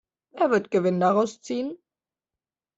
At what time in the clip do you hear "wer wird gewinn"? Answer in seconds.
0.31-0.99